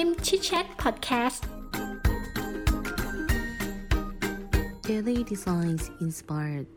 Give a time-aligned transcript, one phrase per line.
[0.00, 1.46] พิมพ์ชิดแชทพอดแคสต์
[4.88, 6.72] Daily Designs Inspired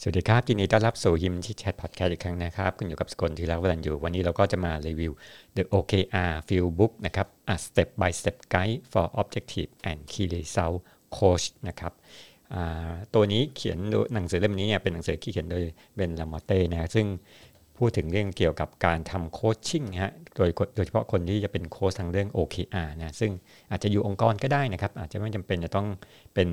[0.00, 5.12] สวัสดีครับยินดีต้อนรับสู่ยิมชิดแชทพอดแคสต์อีกครั้งนะครับคุณอยู่กับสกลทีรักวรันอยู่ วันนี้เราก็จะมารีวิว
[5.56, 10.78] The OKR Field Book นะครับ A Step by Step Guide for Objective and Key Result
[11.16, 11.92] Coach นะครับ
[13.14, 13.78] ตัวนี้เขียน
[14.14, 15.62] หนังสือเล่มนี้เนี่ยเป็นหนังสือที่เขียนโดย
[15.94, 17.06] เบนลามอเต้นะซึ่ง
[17.78, 23.30] พูดถึงเรื่องเกี่ยวกับการทำโคชชิ่งฮะโดยโดยเฉพาะคนที่จะเป็นโค้ชทางเรื่อง OKR นะซึ่ง
[23.70, 25.86] อาจจะอยู่องค์กรก็ได้นะครับ อาจจะไม่จำเป็นจะต้อง
[26.34, 26.48] เป็น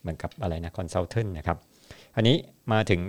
[0.00, 1.58] เหมือนกับอะไรนะคอนซัลเทนนะครับ
[2.16, 2.36] อันนี้
[2.72, 3.00] มาถึง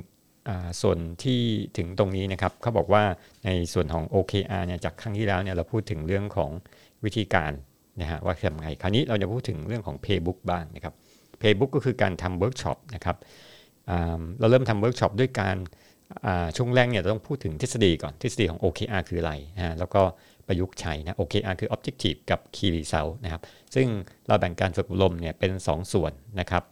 [0.81, 1.39] ส่วนที่
[1.77, 3.03] ถึงตรงนี้นะครับเขาบอกว่า
[3.45, 6.51] ในส่วนของ OKR เนี่ยจากครั้งที่แล้วเนี่ยเราพูดถึงเรื่องของ
[7.05, 7.51] วิธีการ
[8.01, 10.93] นะฮะว่าทำไงคราวนี้เราจะพูดถึงเรื่องของ Playbook บ้างนะครับ
[11.39, 13.17] Playbook ก็คือการทำเวิร์กช็อปนะครับ
[14.39, 15.57] เราเริ่มทำเวิร์กช็อปด้วยการ
[16.57, 20.01] ช่วงแรกเนี่ยต้องพูดถึงทฤษฎีก่อนทฤษฎีของ OKR คืออะไรนะแล้วก็
[20.47, 23.41] ประยุกต์ใช้นะ OKR คือ Objective กับ Key Result นะครับ
[23.75, 23.87] ซึ่ง
[24.27, 26.63] เราแบ่งการฝึกอบรมเนี่ยเป็น 2 ส่วนนะครับ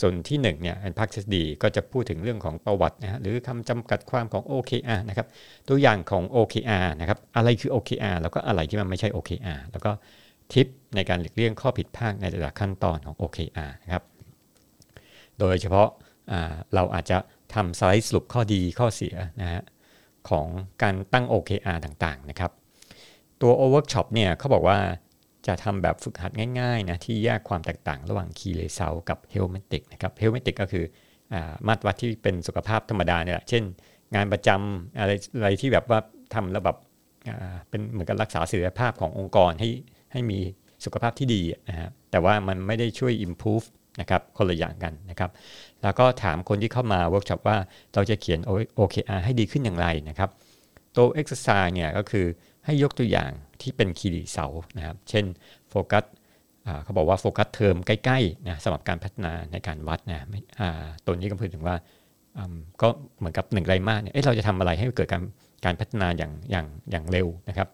[0.00, 5.26] ส่วนที่1เนี่ยเป็นภาคทฤษฎีก็จะพูดถึงเรื่องของประวัตินะฮะหรือคำจำกัดความของ OKR นะครับ
[5.68, 9.90] ตัวอย่างของ OKR นะครับ อะไรคือ OKR แล้วก็อะไรที่มันไม่ใช่ OKR แล้วก็
[10.52, 14.02] ทิปในการหลีกเลี่ยงข้อผิดพลาดในแต่ละขั้นตอนของ OKR นะครับ
[15.40, 15.88] โดยเฉพาะ
[16.74, 17.18] เราอาจจะ
[17.54, 19.62] ทำสไลด์สรุปข้อดีข้อเสียนะฮะ
[20.28, 20.46] ของ
[20.82, 22.50] การตั้ง OKR ต่างๆนะครับ
[23.40, 24.78] ตัว Workshop เนี่ยเขาบอกว่า
[25.46, 30.84] จะทำแบบฝึกหัดง่ายๆนะที่แยกความแตกต่างระหว่าง Key Result กับ Helmetic นะครับ Helmetic ก็คือ
[31.34, 33.62] อมาตรวัดที่เป็นสุขภาพธรรมดาเนี่ยเช่น
[34.14, 36.00] งานประจำอะไรอะไรที่แบบว่า
[36.34, 36.78] ทำแล้วแบบ
[37.68, 39.68] เป็นเหมือนกับรักษาศักยภาพขององค์กรให้
[40.12, 40.38] ให้มี
[40.84, 43.66] สุขภาพที่ดีนะฮะแต่ว่ามันไม่ได้ช่วย improve
[44.00, 45.30] นะครับคนละอย่างกันนะครับ
[45.82, 47.56] แล้วก็ถามคนที่เข้ามาเวิร์กช็อปว่า
[47.94, 48.40] เราจะเขียน
[48.78, 50.30] OKR ให้ดีขึ้นอย่างไรนะครับ
[50.96, 52.26] ตัว exercise เนี่ยก็คือ
[52.64, 54.46] ให้ยกตัวอย่างที่เป็น key result
[54.76, 55.24] นะครับ เช่น
[55.70, 56.04] โฟกัส
[56.84, 60.18] เขาบอกว่าโฟกัสเทอมใกล้ๆนะสำหรับการพัฒนาในการวัดนะ
[61.06, 61.76] ตัวนี้ก็พูดถึงว่า
[62.82, 62.88] ก็
[63.18, 65.22] เหมือนกับหนึ่งไตรมาสเนี่ยเราจะทำอะไรให้เกิดการ
[65.64, 67.68] การพัฒนาอย่างอย่างอย่างเร็วนะครับ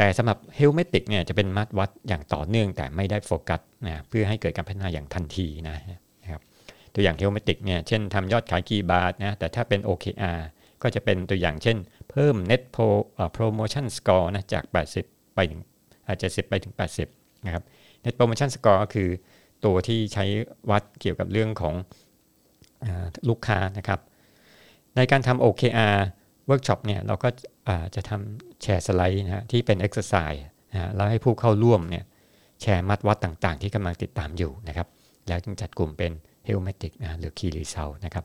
[0.00, 5.76] แต่สำหรับ health metric เนี่ยจะเป็นมาตรวัดอย่างต่อเนื่องแต่ไม่ได้โฟกัสนะเพื่อให้เกิดการพัฒนาอย่างทันทีนะ
[6.32, 6.42] ครับ
[6.94, 10.38] ตัวอย่าง health metric เนี่ยเช่นทำยอดขายกี่บาทนะแต่ถ้าเป็น OKR
[10.82, 11.76] ก็จะเป็นตัวอย่างเช่น
[12.10, 12.88] เพิ่ม net pro
[13.36, 14.64] promotion score นะจาก
[15.00, 15.60] 80 ไปถึง
[16.04, 16.74] 70ไปถึง
[17.08, 17.62] 80 นะครับ
[18.04, 19.08] net promotion score ก็คือ
[19.64, 20.24] ตัวที่ใช้
[20.70, 21.74] วัดเกี่ยวกับเรื่องของ
[22.84, 22.86] อ
[23.28, 24.00] ลูกค้านะครับ
[24.96, 25.96] ในการทำ OKR
[26.50, 27.28] workshop เนี่ยเราก็
[27.94, 30.40] จะทำแชร์สไลด์นะฮะที่เป็น exercise
[30.72, 32.04] นะแล้วให้ผู้เข้าร่วมเนี่ย
[32.62, 34.86] แชร์มาตรวัดต่างๆ ที่กำลังติดตามอยู่นะครับ
[35.28, 36.12] แล้วจึงจัดกลุ่มเป็น
[36.44, 38.24] health metric นะหรือ key result นะครับ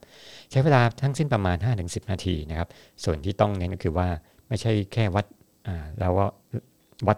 [0.52, 2.70] ใช้เวลาทั้งสิ้นประมาณ 5-10 นาทีนะครับ
[3.04, 4.08] ส่วนที่ต้องเน้นก็คือว่า
[4.48, 5.26] ไม่ใช่แค่วัด
[6.00, 6.26] แล้วก็
[7.08, 7.18] วัด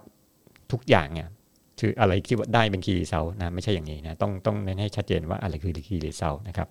[0.71, 1.29] ทุกอย่างเนี่ย
[1.79, 6.67] คืออะไรที่วัดได้เป็น key result นะไม่ใช่อย่างนี้นะต้องต้องเน้นให้ชัดเจนว่าอะไรคือ key result นะครับ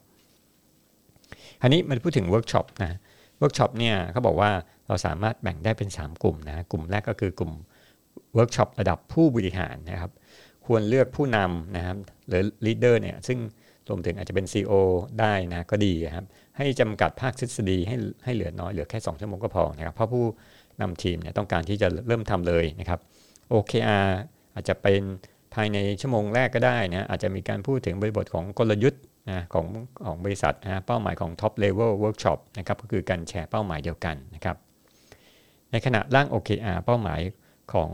[1.62, 2.99] อันนี้มันพูดถึงเเวิร์กช็อปนะ
[3.44, 4.50] วิร์กช็อปเนี่ยเขาบอกว่า
[4.88, 7.53] เราสามารถแบ่งได้เป็น 3 กลุ่มนะกลุ่มแรกก็คือกลุ่ม
[8.34, 10.12] เวิร์กช็อประดับผู้บริหารนะครับ
[10.66, 11.97] ควรเลือกผู้นำนะครับ
[12.28, 13.38] หรือ leader เนี่ยซึ่ง
[13.88, 14.72] รวมถึงอาจจะเป็น CEO
[15.21, 16.25] ได้นะก็ดีครับ
[16.56, 20.25] ให้จำกัดภาคทฤษฎีให้ให้เหลือน้อยเหลือแค่ 2 ชั่วโมงก็พอนะครับเพราะผู้
[20.81, 23.00] นำทีมเนี่ยต้องการที่จะเริ่มทำเลยนะครับ
[23.53, 24.09] OKR
[24.54, 25.03] อาจจะเป็น
[25.54, 29.66] ภายในชั่วโมงแรกก็ได้นะอาจจะมีการพูดถึงบริบทของกลยุทธ์ นะของ
[30.04, 34.56] ของบริษัทนะเป้าหมายของ Top Level Workshop นะครับก็คือการแชร์เป้าหมายเดียวกันนะครับ
[35.70, 37.20] ในขณะร่าง OKR เป้าหมาย
[37.72, 37.90] ของ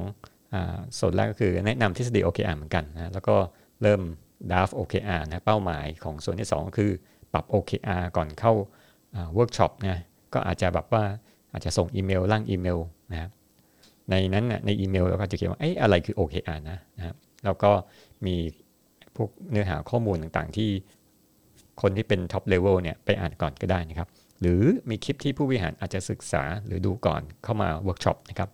[0.98, 3.36] ส่วนแรกก็คือแนะนำทฤษฎี OKR เหมือนกันนะแล้วก็
[3.82, 4.00] เริ่ม
[4.50, 6.90] draft OKR นะเป้าหมายของส่วนที่2คือ
[7.32, 8.52] ปรับ OKR ก่อนเข้า
[9.12, 10.00] เวิร์กช็อปนะ
[10.34, 11.04] ก็อาจจะแบบว่า
[11.52, 12.78] อาจจะส่งอีเมลร่างอีเมล
[13.12, 13.28] นะ
[14.10, 17.14] ในนั้นนะในอีเมลเราก็จะเขียนว่าเอ๊ะอะไรคือ OKR นะนะ
[17.44, 17.70] แล้วก็
[18.26, 18.36] มี
[19.16, 20.70] พวกเนื้อหาข้อมูลต่างๆที่
[21.82, 24.08] คนที่เป็น top level เนี่ยไปอ่านก่อนก็ได้นะครับ
[24.40, 28.48] หรือมีคลิปที่ผู้บริหารอาจจะศึกษาหรือดูก่อนเข้ามาเวิร์กช็อปนะครับ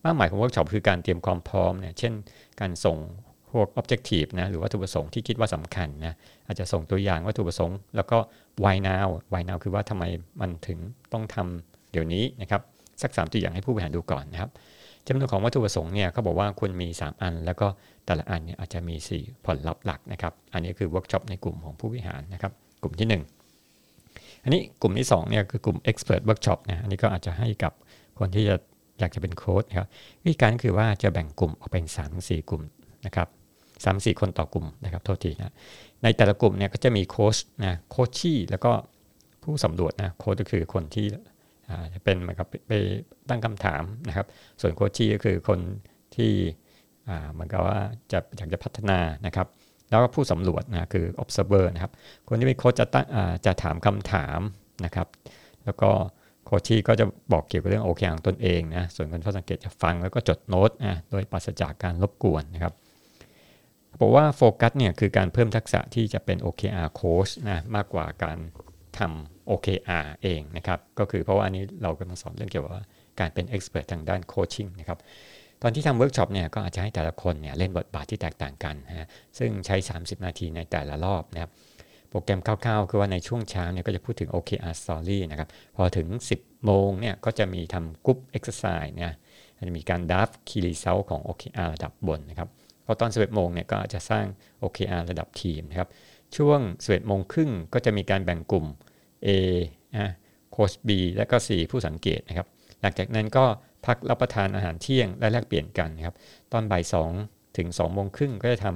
[0.00, 2.12] เป้าหมายของเวิร์กช็อปคือการเตรียมความพร้อมเนี่ยเช่น
[2.60, 2.98] การส่ง
[3.52, 6.14] พวก objective นะหรือวัตถุประสงค์ที่คิดว่าสำคัญนะ
[6.46, 8.18] อาจจะส่งตัวอย่างวัตถุประสงค์ แล้วก็
[8.64, 10.04] why now why now คือว่าทำไม
[10.40, 10.78] มันถึง
[11.12, 12.62] ต้องทำเดี๋ยวนี้นะครับ
[13.02, 14.50] สักสามตัวอย่างให้ผู้บริหารดูก่อนนะครับ
[15.06, 17.66] จำนวนของวัตถุประสงค์เนี่ยเขาบอกว่าควรมี 3 อัน แล้วก็
[18.06, 22.52] แต่ละอันเนี่ยอาจจะมี 4 ผลลัพธ์หลักนะครับ อันนี้คือเวิร์กช็อปในกลุ่มของผู้บริหารนะครับ
[22.86, 27.72] กลุ่มที่ 1 อันนี้กลุ่มที่2เนี่ยคือกลุ่ม expert workshop นะอันนี้ก็อาจจะให้กับ
[28.18, 28.56] คนที่จะ
[29.00, 29.88] อยากจะเป็นโค้ดนะครับ
[30.22, 32.62] วิธีการคือว่าจะแบ่งกลุ่มออกเป็น3ามสี่กลุ่ม
[33.06, 33.28] นะครับ
[33.84, 35.54] สามสี่คนต่อกลุ่มนะครับโทษทีนะ
[36.02, 38.72] ในแต่ละกลุ่มเนี่ยก็จะมีโค้ชนะโคชชี่แล้วก็
[39.42, 41.06] ผู้สำรวจนะโค้ชก็คือคนที่
[41.94, 42.72] จะเป็นเหมือนกับไป
[43.28, 44.26] ตั้งคำถามนะครับ
[44.60, 45.60] ส่วนโค้ชี่ก็คือคน
[46.16, 46.32] ที่
[47.32, 47.78] เหมือนกับว่า
[48.12, 49.46] จะอยากจะพัฒนานะครับ
[49.90, 51.92] แล้วก็ผู้สำรวจนะคือ observer นะครับ
[52.28, 53.06] คนที่เป็นโค้ชจะตั้ง
[53.46, 54.40] จะถามคำถาม
[54.84, 55.06] นะครับ
[55.64, 55.90] แล้วก็
[56.44, 62.72] coachee ก็จะบอกเกี่ยวกับเรื่อง OKR ของตนเองนะ ส่วนคนเฝ้าสังเกตจะฟังแล้วก็จดโน้ตนะโดยปราศจากการรบกวนนะครับ
[64.00, 68.38] บอกว่าโฟกัสเนี่ยคือการเพิ่มทักษะที่จะเป็น OKR coach นะมากกว่าการ
[68.98, 72.72] ทำ OKR เองนะครับ ก็คือเพราะว่าอันนี้เรากำลังสอนเรื่องเกี่ยวกับ
[73.20, 74.98] การเป็น expert ทางด้าน coaching นะครับ
[75.62, 79.06] ตอนที่ทำเวิร์กช็อปเนี่ยก็อาจจะให้แต่ละคนเนี่ยเล่นบทบาทที่แตกต่างกันนะ
[79.38, 81.50] ซึ่งใช้ 30 นาทีในแต่ละรอบนะครับ
[82.10, 86.06] โปรแกรมคร่าวๆ คือว่าในช่วงเช้าเนี่ยก็จะพูดถึง OKR story นะครับพอถึง
[86.38, 89.12] 10 โมงเนี่ยก็จะมีทำกรุ๊ป exercise เนี่ย
[89.68, 92.48] จะมีการ draft key result ของ OKR ระดับบนนะครับ
[92.86, 94.26] พอตอน 11 โมงเนี่ยก็อาจจะสร้าง
[94.62, 95.88] OKR ระดับทีมนะครับ
[96.36, 98.66] ช่วง 11 โมงครึ่งก็จะมีการแบ่งกลุ่ม
[99.26, 99.28] A
[99.94, 100.12] นะ
[100.52, 102.46] โค้ช B และก็ C ผู้สังเกตนะครับ
[102.80, 103.44] หลังจากนั้นก็
[103.86, 106.14] พักรับประทานอาหารเที่ยงและแลกเปลี่ยนกันครับ
[106.52, 106.82] ตอนบ่าย
[107.20, 108.66] 2ถึง2โมงครึ่งก็จะท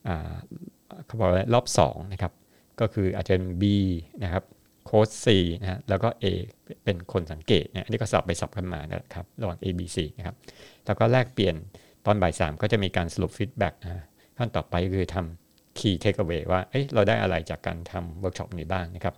[0.00, 2.32] ำเขาบอกว่ารอบ2นะครับ
[2.80, 3.64] ก็คืออาจจะเป็น B
[4.22, 4.44] นะครับ
[4.86, 5.26] โค้ช C
[5.60, 6.24] นะฮะแล้วก็ A
[6.84, 10.36] เป็นคนสังเกตเนี่ยอันนี้ก็สับไปสับกันมานะครับระหว่าง A B C นะครับ
[10.86, 11.54] แล้วก็แลกเปลี่ยน
[12.06, 14.04] ตอนบ่าย3ก็จะมีการสรุป feedback นะ
[14.38, 19.14] ขั้นต่อไปคือทำ key takeaway ว่าเอ้ยเราได้อะไรจากการทำเวิร์กช็อปนี้บ้างนะครับ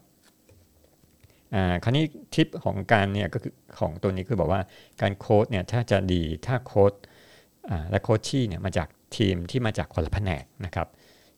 [1.55, 2.05] อ่าคราวนี้
[2.35, 4.61] ทิปของการเนี่ยก็คือของตัวนี้คือบอกว่า
[5.03, 6.93] การโค้ชเนี่ยถ้าจะดีถ้าโค้ช
[7.71, 10.89] อ่าและ coachee เนี่ยมาจากทีมที่มาจากคนละแผนกนะครับ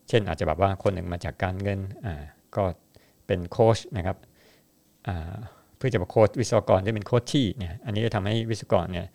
[0.08, 2.22] เช่นอาจจะแบบว่าคนหนึ่งมาจากการเงินอ่า
[2.56, 2.62] ก็
[3.26, 4.16] เป็นโค้ชนะครับ
[5.08, 5.34] อ่า
[5.76, 9.06] เพื่อจะมาโค้ชวิศวกรที่เป็น coachee เนี่ยอันนี้จะทำให้วิศวกรเนี่ย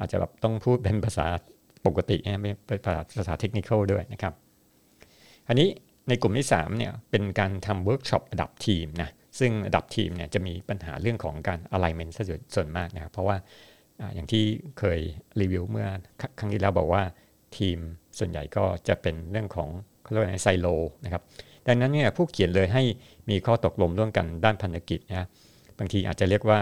[0.00, 1.26] อาจจะแบบต้องพูดเป็นภาษา
[1.86, 4.32] ปกตินะไม่เป็นภาษาภาษาเทคนิคด้วยนะครับ
[5.48, 5.68] อันนี้
[6.08, 12.24] ในกลุ่มที่3เนี่ยเป็นการทำเวิร์กช็อประดับทีมนะ ซึ่งระดับทีมเนี่ยจะมีปัญหาเรื่องของการ alignment ซะ
[12.54, 13.36] ส่วนมากนะครับเพราะว่า
[14.14, 14.44] อย่างที่
[14.78, 15.00] เคย
[15.40, 15.88] รีวิวเมื่อ
[16.38, 17.02] ครั้งที่แล้วบอกว่า
[17.58, 17.78] ทีม
[18.18, 19.68] ส่วนใหญ่ก็จะเป็นเรื่องของ
[20.02, 20.66] เขาเรียกว่าไซโล
[21.04, 21.22] นะครับ
[21.66, 22.82] ดังนั้นเนี่ยผู้เขียนเลยให้
[23.30, 25.26] มีข้อตกลงร่วมกันด้านพันธกิจนะ
[25.78, 26.60] บางทีอาจจะเรียกว่า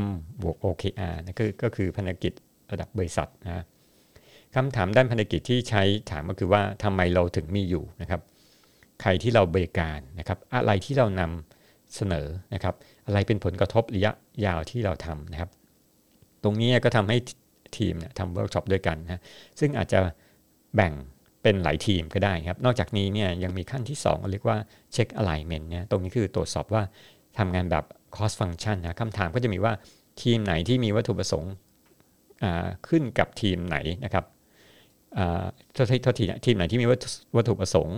[0.00, 0.04] M
[0.42, 2.32] บวก OKR นะคือก็คือพันธกิจ
[2.72, 3.64] ระดับบริษัทนะ
[4.54, 8.20] คำถามด้านพันธกิจที่ใช้ถามก็คือว่าทำไมเราถึงมีอยู่นะครับ
[9.02, 11.59] ใครที่เราบริการนะครับ อะไรที่เรานำ
[11.96, 12.74] เสนอนะครับ
[13.06, 14.12] อะไรเป็นผลกระทบระยะ
[14.46, 15.50] ยาวที่เราทำนะครับ
[16.42, 17.16] ตรงนี้ก็ทำให้
[17.76, 19.22] ทีมเนี่ยทำเวิร์กช็อปด้วยกันนะ
[19.60, 20.00] ซึ่งอาจจะ
[20.76, 20.92] แบ่ง
[21.42, 24.56] เป็นหลายทีมก็ได้ครับ นอกจากนี้เนี่ยยังมีขั้นที่ 2 เรียกว่า
[24.92, 26.82] เช็ค alignment เนี่ยตรงนี้คือตรวจสอบว่า
[27.38, 27.84] ทำงานแบบ
[28.16, 29.72] cross function นะคำถามก็จะมีว่า
[30.22, 31.52] ทีมไหนที่มีวัตถุประสงค์
[32.88, 34.24] ขึ้นกับทีมไหนนะครับ
[35.74, 35.86] โทษ
[36.18, 37.96] ทีทีมไหนที่มีวัตถุประสงค์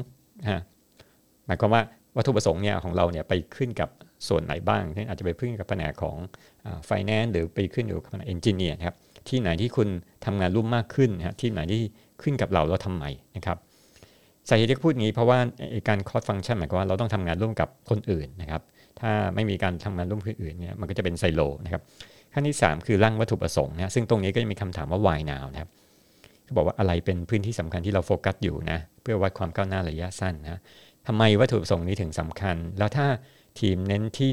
[1.47, 1.83] หมายความว่า
[2.17, 3.88] วัตถุประสงค์เนี่ยของเราเนี่ยไปขึ้นกับ
[4.29, 6.17] ส่วนไหนบ้างเช่นอาจจะไปขึ้นกับแผนกของ
[6.87, 8.97] ไฟแนนซ์หรือไปขึ้นอยู่กับแผนก engineer ครับ
[9.29, 9.88] ที่ไหนที่คุณ
[10.25, 11.82] ทำงานร่วมมากขึ้นนะที่ไหนที่
[12.23, 13.05] ขึ้นกับเราเราทำไม
[13.37, 13.56] นะครับ
[14.49, 15.38] สาเหตุที่พูดงี้เพราะว่า
[15.88, 18.62] การ cross function หมายความว่าเราต้องทำงานร่วมกับคนอื่นนะครับ
[19.00, 21.82] ถ้าไม่มีการทำงานร่วมกับคนอื่นเนี่ยมันก็จะเป็นไซโลนะครับ
[22.32, 25.70] ขั้นที่ 3 คือร่างวัตถุประสงค์นะซึ่งตรงนี้ก็จะมีคำถามว่า why now นะครับ
[26.44, 30.60] เขาบอกว่าอะไรเป็นพื้นที่สำคัญที่เราโฟกัสอยู่นะเพื่อวัดความก้าวหน้าระยะสั้นนะ
[31.06, 33.06] ทำไมวัตถุประสงค์นี้ถึงสำคัญ แล้วถ้า
[33.61, 34.31] ทีมเน้นที่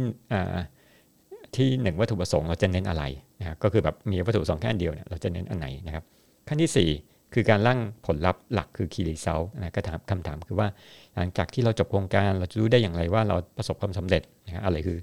[1.55, 3.03] ที่หนึ่งวัตถุประสงค์เราจะเน้นอะไร
[3.39, 6.03] นะก็คือแบบมีวัตถุประสงค์แค่เดียวเนี่ยเราจะเน้นอันไหนนะครับ
[6.47, 10.67] ขั้นที่ 4 คือการร่างผลลัพธ์หลักคือคีรีเซลนะก็ถามคำถามคือว่า
[11.15, 14.97] หลังจากที่เราจบโครงการเราจะรู้ได้อย่างไรว่าเราประสบความสำเร็จนะอะไรคือ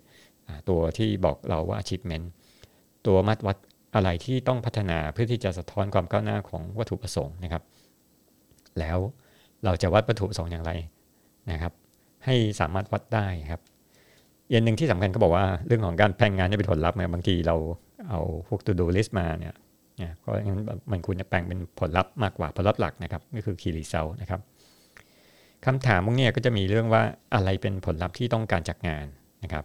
[0.68, 2.26] ตัวที่บอกเราว่า achievement
[3.06, 3.56] ตัวมัดวัด
[3.94, 7.62] อะไรที่ต้องพัฒนาเพื่อที่จะสะท้อนความก้าวหน้าของวัตถุประสงค์นะครับ
[8.78, 8.99] แล้ว
[9.64, 10.73] เราจะวัดวัตถุประสงค์อย่างไร
[12.24, 13.60] ให้สามารถวัดได้ครับ
[14.50, 17.56] อย่างหนึ่งที่สำคัญก็บอกว่าเรื่องของการแพงงานจะเป็นผลลัพธ์เนี่ยบางทีเรา
[18.08, 19.54] เอาพวก to do list มาเนี่ย
[19.98, 20.60] เนี่ยเพราะงั้น
[20.92, 24.40] มันควรจะแปลงเป็นผลลัพธ์มากกว่าผลลัพธ์หลักนะครับก็คือ key result นะครับ
[25.66, 27.02] คำถามพวกนี้ก็จะมีเรื่องว่า
[27.34, 29.06] อะไรเป็นผลลัพธ์ที่ต้องการจากงาน
[29.42, 29.64] นะครับ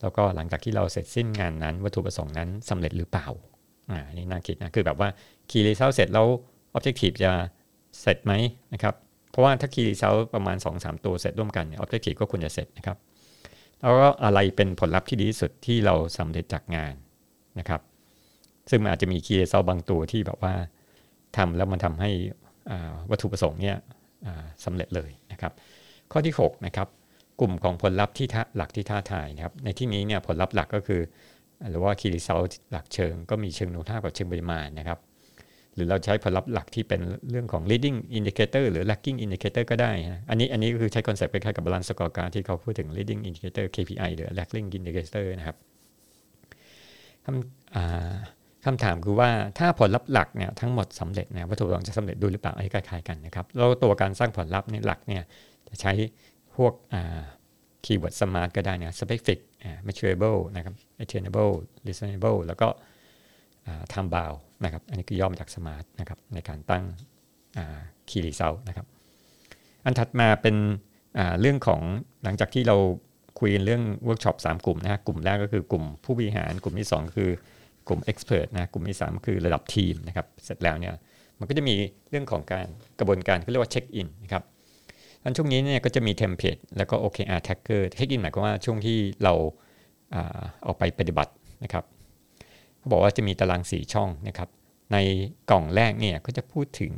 [0.00, 3.28] แล้วก็หลังจากที่เราเสร็จสิ้นงานนั้น วัตถุประสงค์นั้นสำเร็จหรือเปล่า
[3.90, 5.08] อ่านี่น่าคิดนะคือแบบว่า
[5.50, 6.26] key result เสร็จแล้ว
[6.76, 7.32] objective จะ
[8.00, 8.32] เสร็จไหม
[8.74, 8.94] นะครับ
[9.32, 12.96] เพราะว่าถ้า key result ประมาณ 2-3 ตัวเสร็จร่วมกันเนี่ย objective ก็ควรจะเสร็จนะครับ
[13.80, 16.94] แล้วก็อะไรเป็นผลลัพธ์ที่ดีที่สุดที่เราสำเร็จจากงาน
[17.58, 17.80] นะครับ
[18.70, 20.54] ซึ่งมันอาจจะมี key result บางตัวที่แบบว่า
[21.36, 22.10] ทำแล้วมันทำให้
[23.10, 23.76] วัตถุประสงค์เนี่ย
[24.64, 25.52] สำเร็จเลยนะครับ
[26.12, 26.88] ข้อที่6นะครับ
[27.40, 31.00] กลุ่มของผลลัพธ์ที่หลักที่ท้าทายนะครับ ในที่นี้เนี่ยผลลัพธ์หลักก็คือ
[31.70, 34.98] หรือว่า key result หลักเชิง ก็มีเชิงคุณภาพกับเชิงปริมาณนะครับ
[35.74, 37.00] หรือเราใช้ผลลัพธ์หลักที่เป็น
[37.30, 44.30] เรื่องของ leading indicator หรือ lagging indicator ก็ได้นะอันนี้อันนี้ก็คือใช้ concept คล้ายๆกับ balance scorecard ที่เขาพูดถึง leading indicator KPI หรือ
[44.38, 45.56] lagging indicator นะครับ
[47.24, 55.22] คำคำถามคือว่าถ้าผลลัพธ์หลักเนี่ยทั้งหมดสำเร็จนะวัตถุประสงค์จะสำเร็จด้วยหรือเปล่าไอ้คล้ายๆกันนะครับแล้วตัวการสร้างผลลัพธ์เนี่ยหลักเนี่ย
[55.68, 55.92] จะใช้
[56.56, 56.72] พวก
[57.84, 59.38] keyword smart ก็ได้นะ specific
[59.86, 61.52] measurable นะครับ attainable
[61.86, 62.68] reasonable แล้วก็
[63.92, 66.84] time bound นะครับ อันนี้คือย่อมาจาก smart นะครับในการตั้ง
[68.08, 68.86] key result นะครับ
[69.84, 70.56] อันถัดมาเป็น
[71.40, 71.80] เรื่องของ
[72.24, 72.76] หลังจากที่เรา
[73.40, 77.30] คุยเรื่องเวิร์กช็อป3กลุ่มนะกลุ่มแรกก็คือกลุ่มผู้บริหาร กลุ่มที่ 2 คือ
[77.88, 80.94] กลุ่ม expert นะกลุ่มที่ 3 คือระดับทีมนะครับ เสร็จแล้วเนี่ย
[81.38, 81.74] มันก็จะมี
[82.10, 82.66] เรื่องของการ
[82.98, 84.42] กระบวนการที่เรียกว่าเช็คอินนะครับ
[85.22, 89.32] อันช่วงนี้เนี่ยก็จะมี template แล้วก็ OKR Tracker check-in หมายความว่าช่วงที่เรา
[90.66, 91.32] ออกไปปฏิบัติ
[91.64, 91.84] นะครับ
[92.82, 94.48] เขาบอกว่าจะมีตารางสี่ช่องนะครับ
[94.92, 94.96] ใน
[95.50, 96.92] กล่องแรกเนี่ยก็จะพูดถึง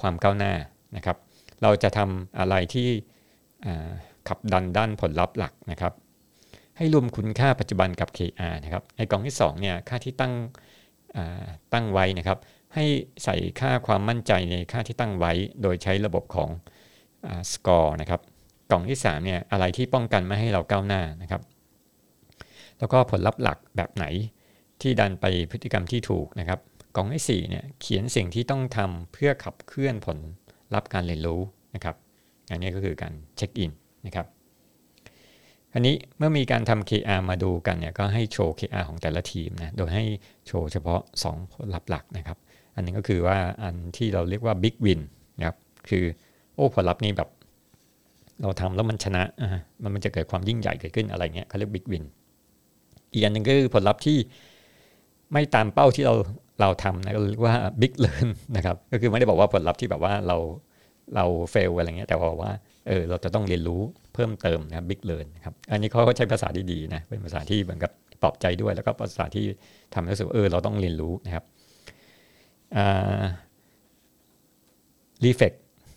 [0.00, 0.54] ความก้าวหน้า
[0.96, 1.16] นะครับ
[1.62, 2.88] เราจะทำอะไรที่
[4.28, 5.92] ขับดันด้านผลลัพธ์หลักนะครับ
[6.76, 10.32] ให้รวมคุณค่าปัจจุบันกับ KR นะครับในกล่องที่2เนี่ยค่าที่ตั้ง
[11.72, 12.38] ตั้งไว้นะครับ
[12.74, 12.84] ให้
[13.24, 16.50] ใส่ค่าความมั่นใจในค่าที่ตั้งไว้ โดยใช้ระบบของ
[17.52, 18.20] สกอร์นะครับ
[18.70, 21.42] กล่องที่3เนี่ยอะไรที่ป้องกันไม่ให้เราก้าวหน้านะครับ
[22.78, 24.04] แล้วก็ผลลัพธ์หลักแบบไหน
[24.82, 26.60] ที่ดันไปพฤติกรรมที่ถูกนะครับ
[26.96, 30.18] กล่องที่4เนี่ยเขียนสิ่งที่ต้องทำเพื่อขับเคลื่อนผล
[30.74, 31.40] ลัพธ์การเรียนรู้
[31.74, 31.96] นะครับ
[32.50, 33.70] อันนี้ก็คือการเช็คอิน
[34.06, 34.26] นะครับ
[35.74, 40.04] อันนี้เมื่อมีการทำ KR มาดูกันเนี่ยก็ให้โชว์ KR ของแต่ละทีมนะโดยให้
[40.46, 42.38] โชว์เฉพาะ 2 ผลลัพธ์หลักนะครับ
[42.74, 45.00] อันนึงก็คือว่าอันที่เราเรียกว่า Big Win
[45.38, 45.56] นะครับ
[45.88, 46.04] คือ
[46.54, 47.28] โอ้ผลลัพธ์นี้แบบ
[48.42, 49.22] เราทำแล้วมันชนะ
[49.82, 52.04] มันมันจะเกิดความยิ่งใหญ่เกิดขึ้นอะไรเงี้ยเขาเรียกบิ๊กวิน
[53.12, 54.18] อีกอันหนึ่งก็คือผลลัพธ์ที่
[55.32, 56.14] ไม่ตามเป้าที่เรา
[56.60, 60.36] เราทำนะก็เรียกว่าbig learn นะครับก็คือไม่ได้บอกว่าผลลัพธ์ที่แบบว่าเรา
[61.14, 62.52] เรา fail อะไรเงี้ยแต่บอกว่า
[62.88, 63.80] เออเราจะต้องเรียนรู้
[64.14, 67.90] เพิ่มเติมนะ big learn ครับอันนี้เขาก็ใช้ภาษาดีๆนะเป็นภาษาที่เหมือนกับ
[68.22, 69.44] ปลอบใจด้วย แล้วก็ภาษาที่
[69.94, 71.44] ทำให้รู้สึกเออเราต้องเรียนรู้นะครับ
[75.24, 75.52] reflect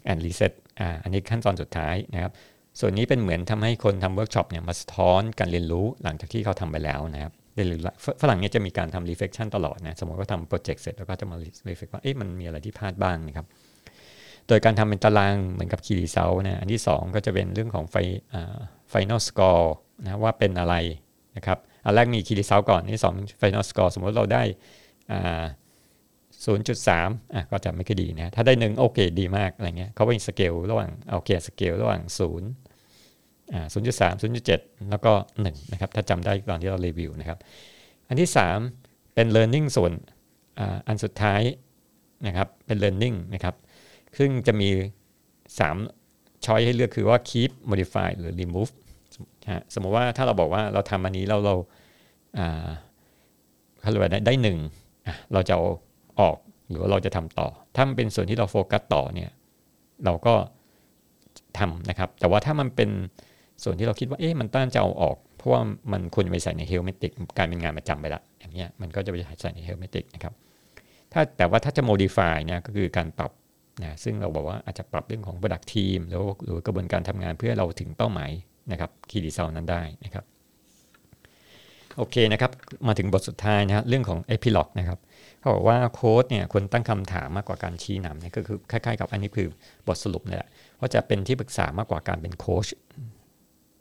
[0.05, 2.31] and reset อ่าอันนี้ขั้นตอนสุดท้ายนะครับ
[2.79, 7.79] ส่วนนี้เป็นเหมือนทำให้คนทำเวิร์กช็อปเนี่ยมาสะท้อนการเรียนรู้หลังจากที่เขาทำไปแล้วนะครับหรือ
[8.21, 11.35] ฝรั่งเนี่ยจะมีการทำ reflection ตลอดนะ สมมติว่าทำ project เสร็จแล้วก็จะมา
[11.69, 13.45] reflect ว่าเอ๊ะมันมีอะไรที่พลาดบ้างนะครับ
[14.47, 17.95] โดยการทำเป็นตารางเหมือนกับ key result นะ อันที่ 2 ก็จะเป็นเรื่องของไฟ
[18.89, 20.75] final score นะว่าเป็นอะไร
[21.37, 24.43] นะครับ อันแรกมี key result ก่อนที่2 final score สมมติเราได้
[26.43, 32.41] 0.3อะก็จะไม่ค่อยดีนะ ถ้าได้หนึ่งโอเคดีมากอะไรเงี้ยเขาเป็นสเกลระหว่างโอเคสเกลระหว่าง0อ่า
[33.57, 35.13] 0.3 0.7 แล้วก็
[35.43, 37.39] 1 นะครับ ถ้าจำได้ตอนที่เรารีวิวนะครับ
[38.07, 38.29] อันที่
[38.71, 39.91] 3 เป็น learning ส่วน
[40.59, 41.41] อ่าอันสุดท้าย
[42.27, 43.55] นะครับ เป็น learning นะครับ
[44.17, 44.69] ซึ่งจะมี
[45.57, 48.71] 3 ช้อยให้เลือกคือว่า keep modify หรือ remove
[49.73, 51.55] สมมติว่าถ้าเราบอกว่าเราทำอันนี้แล้วเรา
[52.37, 52.69] อ่า
[53.79, 54.57] เขาเรียกว่าได้หนึ่ง
[55.33, 55.63] เราจะเอา
[56.19, 56.37] ออก
[56.69, 59.31] หรือว่าเราจะทำต่อ ถ้ามันเป็นส่วนที่เราโฟกัสต่อเนี่ย
[60.05, 60.33] เราก็
[61.59, 62.89] ทำนะครับ แต่ว่าถ้ามันเป็น
[63.63, 65.61] ส่วนที่เราคิดว่าเอ๊ะมันต้านจะเอาออก เพราะว่า
[65.91, 70.33] มันควรไปใส่ในเฮลเมติกการเป็นงานประจำไปละอย่างเงี้ยมันก็จะไปใส่ในเฮลเมติกนะครับ
[71.13, 73.31] ถ้าแต่ว่าถ้าจะ modify เนี่ยก็คือการปรับ
[73.83, 78.31] นะซึ่งเราบอกว่าอาจจะปรับเรื่องของ product team หรือหรือกระบวนการทำงานเพื่อเราถึงเป้าหมาย
[78.71, 80.25] นะครับคีย์ดีเซลนั้นได้นะครับ
[81.97, 82.51] โอเคนะครับ
[82.87, 84.99] มาถึงบทสุดท้ายนะเรื่องของ epilogue นะครับ
[85.39, 89.49] เขาบอกว่าโค้ดเนี่ยควรตั้งคำถามมากกว่าการชี้นำเนี่ยก็คือคล้ายๆกับอันนี้คือ
[89.87, 90.45] บทสรุปเนี่ย
[90.79, 92.67] ว่าจะเป็นที่ปรึกษามากกว่าการเป็นโค้ช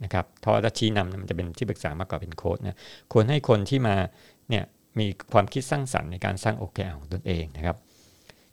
[0.04, 2.78] นะครับเพราะถ้าชี้นำมันจะเป็นที่ปรึกษามากกว่าเป็นโค้ชนะ
[3.12, 3.96] ควรให้คนที่มา
[4.50, 4.64] เนี่ย
[4.98, 7.76] มีความคิดสร้างสรรค์ในการสร้างโอเคของตนเองนะครับ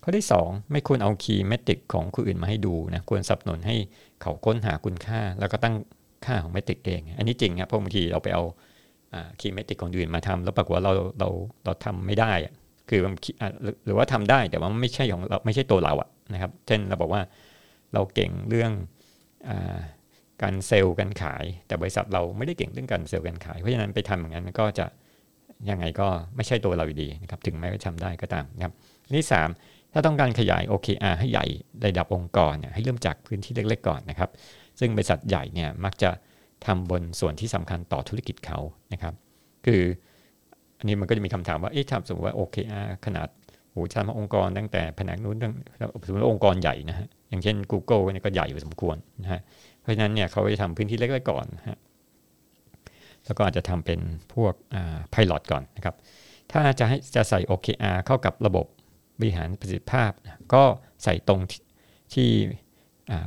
[0.04, 3.76] ข้อที่ 2 ไม่ควรเอาคีย์เมติกของคนอื่นมาให้ดูนะควรสนับสนุนให้
[4.22, 5.76] เขาค้นหาคุณค่า แล้วก็ตั้ง
[6.26, 8.44] ค่าของเมติกเอง อันนี้จริงครับเพราะบางทีเราไปเอา
[9.40, 11.30] คีย์เมติกของอื่นมาทำแล้วปรากฏว่าเราเรา
[11.66, 12.32] เราทำไม่ได้
[12.90, 13.00] คือ
[13.86, 17.22] หรือว่าทำได้แต่ว่าไม่ใช่ของเราไม่ใช่ตัวเราอะนะครับ เช่นเราบอกว่า
[17.94, 18.72] เราเก่งเรื่อง
[19.48, 19.52] อ
[20.44, 24.86] การเซลล์การขาย แต่บริษัทเราไม่ได้เก่งเรื่องการเซลล์การขายเพราะฉะนั้นไปทำอย่างนั้นก็จะ
[25.70, 28.74] ยังไงก็ไม่ใช่ตัวเราอยู่ดีนะครับถึงแม้จะทำได้ก็ตามนะครับ
[29.16, 29.26] นี่
[29.58, 31.46] 3ถ้าต้องการขยาย OKR ให้ใหญ่
[31.86, 34.30] ระดับองค์กรเนี่ยให้เริ่มจากพื้นที่เล็กๆก่อนนะครับ
[34.80, 36.10] ซึ่งบริษัทใหญ่เนี่ยมักจะ
[36.66, 38.60] ทำบนส่วนที่สำคัญต่อธุรกิจเขา
[38.94, 39.14] นะครับ
[39.66, 39.82] คือ
[40.80, 42.56] อันนี้มันก็จะมีคำถามว่าเอ๊ะถ้าสมมติว่าโอเค
[43.06, 43.28] ขนาด
[43.72, 45.38] โอ้ทำองค์กรตั้งแต่แผนกนู้น
[46.08, 49.42] สมมติองค์กรใหญ่นะฮะอย่างเช่น Google เนี่ยก็ใหญ่อยู่สมควรนะฮะ
[49.86, 51.80] เพราะฉะนั้นเนี่ยเขาจะทำพื้นที่เล็กๆก่อนฮะ
[53.26, 54.00] แล้วก็อาจจะทำเป็น
[54.34, 55.96] พวกอ่า pilot ก่อนนะครับ
[56.52, 58.66] ถ้าจะให้จะใส่ OKR เข้ากับระบบ
[59.20, 60.12] บริหารประสิทธิภาพ
[60.54, 60.64] ก็
[61.04, 61.40] ใส่ตรง
[62.14, 62.30] ที่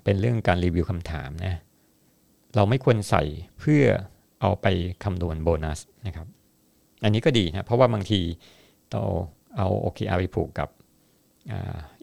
[0.04, 1.56] เป็นเรื่องการรีวิวคำถามนะ
[2.56, 3.22] เราไม่ควรใส่
[3.60, 3.84] เพื่อ
[4.40, 4.66] เอาไป
[5.04, 6.26] คำนวณโบนัสนะครับ
[7.04, 8.20] อันนี้ก็ดีนะเพราะว่าบางที
[8.90, 9.02] เรา
[9.56, 10.68] เอา OKR ไปผูกกับ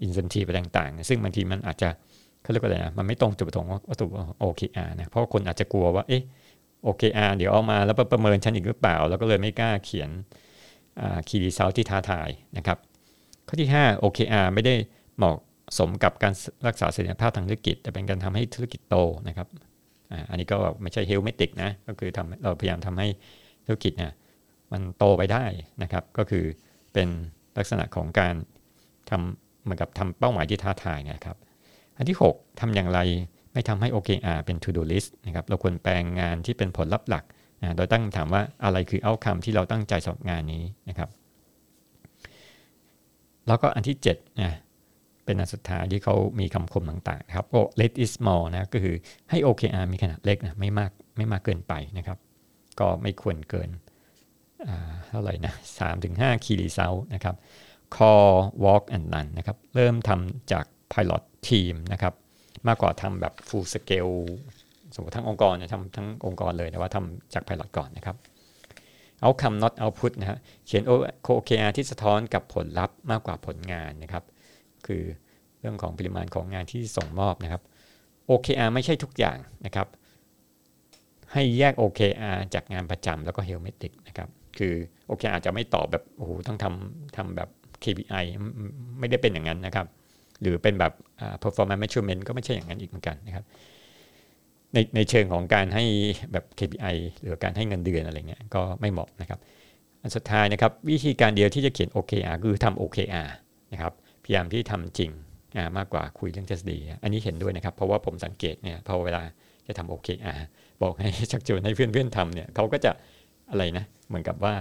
[0.02, 1.90] อินเซนทีฟต่างๆ ซึ่งบางทีมันอาจจะ
[2.46, 4.06] เขาเรียกว่าอะไรนะมันไม่ตรงจุดประสงค์วัตถุ
[4.44, 6.24] OKR นะเพราะคนอาจจะกลัวว่าเอ๊ะ
[6.86, 10.10] OKR เดี๋ยวเอามาแล้วประเมินฉันอีกหรือเปล่า แล้วก็เลยไม่กล้าเขียน
[11.28, 12.78] คีรีเซลที่ท้าทายนะครับ
[13.48, 14.75] ข้อที่ 5 OKR ไม่ได้
[15.18, 15.36] เหมาะ
[15.80, 16.34] สมกับการ
[16.68, 18.96] รักษาเสถียรภาพทางธุรกิจ แต่เป็นการทำให้ธุรกิจโต
[19.28, 19.48] นะครับ
[20.30, 23.08] อันนี้ก็ไม่ใช่เฮลเมติกนะก็คือทำเราพยายามทำให้
[23.66, 24.12] ธุรกิจเนี่ย
[24.72, 25.46] มันโตไปได้
[25.84, 26.46] นะครับ ก็คือ
[26.94, 27.08] เป็น
[27.58, 28.34] ลักษณะของการ
[29.10, 31.38] ทำเหมือนกับทำเป้าหมายที่ท้าทายนะครับ
[31.98, 33.00] อันที่ 6ทำอย่างไร
[33.54, 37.24] ไม่ทำให้ OKR เป็น to do list นะครับเราควรแปลงงานที่เป็นผลลัพธ์หลัก
[37.62, 41.10] นะโดยตั้งคำถามว่าอะไรคือเอาคำที่เราตั้งใจสำหรับงานนี้นะครับ
[43.48, 44.54] แล้วก็อันที่7นะ
[45.25, 48.96] เป็นอันสุดท้ายที่เขามีคำคมต่างๆครับโอ้ let is small นะก็คือ
[49.30, 52.18] ให้ OKR มีขนาดเล็กนะไม่มากไม่มากเกินไปนะครับ
[52.80, 53.70] ก็ไม่ควรเกิน
[55.08, 57.36] เท่าไหร่นะสามถึงห้าคีรีเซลนะครับ
[57.96, 58.34] call
[58.64, 62.14] walk and run นะครับ เริ่มทำจาก pilot team นะครับ
[62.68, 64.16] มากกว่าทำแบบ full scale
[64.96, 68.16] สมมติทั้งองค์กรเนี่ยทำทั้งองค์กรเลยแต่ว่าทำจาก pilot ก่อนนะครับ
[69.22, 70.84] เอาคำ not output นะฮะเขียน
[71.28, 74.24] OKR ที่สะท้อนกับผลลัพธ์มากกว่าผลงานนะครับ
[74.88, 75.04] คือ
[75.60, 77.62] เรื่องของปริมาณของงานที่ส่งมอบนะครับ
[78.30, 79.88] OKR ไม่ใช่ทุกอย่างนะครับ
[81.34, 84.74] ให้แยก OKR จากงานประจำแล้วก็ h e l m e t i c นะครับ คือ
[85.10, 87.50] OKR อาจจะไม่ตอบแบบโอ้โหต้องทำทำแบบ
[87.84, 88.24] KPI
[89.00, 89.88] ไม่ได้เป็นอย่างนั้นนะครับ
[90.42, 90.94] หรือเป็นแบบ
[91.44, 93.46] performance measurement ก็ไม่ใช่อย่างนั้นอีกเหมือนกันนะครับ
[94.74, 95.84] ในในเชิงของการให้
[96.32, 99.39] แบบ KPI หรือการให้เงินเดือนอะไรเงี้ยก็ไม่เหมาะนะครับ
[100.01, 103.30] อันสุดท้ายนะครับวิธีการเดียวที่จะเขียน OKR คือทำ OKR
[103.74, 105.12] นะครับพยายามที่ทำจริง
[105.77, 109.22] มากกว่าคุยเรื่องทฤษฎีอันนี้เห็นด้วยนะครับ เพราะว่าผมสังเกตเนี่ยพอเวลา
[109.68, 110.39] จะทำ OKR
[110.84, 112.91] บอกให้ชักชวนให้เพื่อนๆทำเนี่ยเขาก็จะ
[113.52, 114.54] อะไรนะเหมือนกับว่า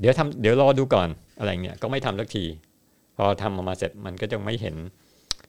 [0.00, 2.44] เดี๋ยวทำเดี๋ยวรอดูก่อนอะไรเงี้ยก็ไม่ทำสักที
[3.20, 4.76] พอทำออกมาเสร็จมันก็จะไม่เห็น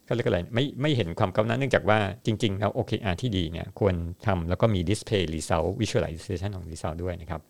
[0.08, 3.94] ก็เรียกอะไรไม่ไม่เห็นความก้าวหน้าเนื่องจากว่าจริง ๆ แล้ว OKR ที่ดีเนี่ยควร
[4.26, 7.40] ทำแล้วก็มี display result visualization ของ result ด้วยนะครับ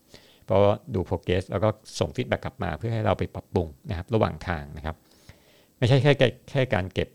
[0.44, 0.60] เพราะ
[0.94, 4.96] ดู progress แล้วก็ส่ง feedback กลับมาเพื่อให้เราไปปรับปรุงนะครับระหว่างทางนะครับ
[5.78, 6.12] ไม่ใช่แค่
[6.50, 7.08] แค่การเก็บ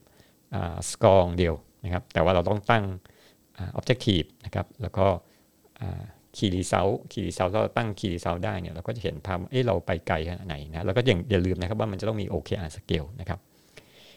[0.92, 2.84] สกอร์เดียวนะครับ แต่ว่าเราต้องตั้ง
[3.80, 5.06] objective นะครับแล้วก็
[6.38, 13.40] key result key result เราตั้ง key result ได้เนี่ยเราก็จะเห็นภาพเอ้เราไปไกลขนาดไหนนะแล้วก็อย่าอย่าลืมนะครับว่ามันจะต้องมี OKR scale นะครับ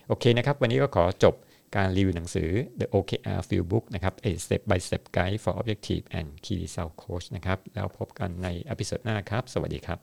[0.08, 1.34] โอเคนะครับ วันนี้ก็ขอจบ
[1.76, 6.92] การรีวิวหนังสือ The OKR Field Book นะครับ A Step by Step Guide for Objective and Key Result
[7.02, 9.98] Coach นะครับ แล้วพบกันใน episode หน้าครับ สวัสดีครับ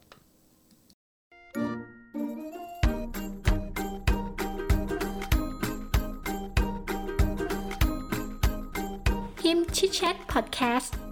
[9.41, 11.06] ฮิมชิแชทพอดแคสต์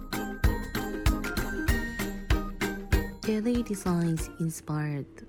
[3.26, 5.26] Kelly Designs inspired.